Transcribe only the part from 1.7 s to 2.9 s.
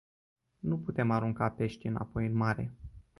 înapoi în mare.